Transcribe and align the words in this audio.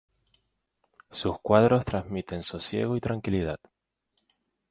Sus 1.11 1.39
cuadros 1.41 1.85
transmiten 1.85 2.41
sosiego 2.41 2.97
y 2.97 3.01
tranquilidad. 3.01 3.59